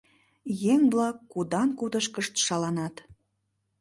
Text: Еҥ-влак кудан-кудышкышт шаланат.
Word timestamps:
Еҥ-влак 0.73 1.17
кудан-кудышкышт 1.31 2.33
шаланат. 2.45 2.95